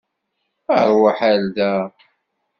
Aṛwaḥ 0.79 1.17
ar 1.31 1.39
da. 1.55 1.73